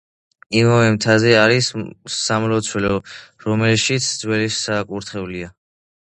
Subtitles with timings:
[0.59, 1.67] იმავე მთაზე არის
[2.13, 2.93] სამლოცველო,
[3.43, 5.51] რომელშიც ძველი საკურთხეველია.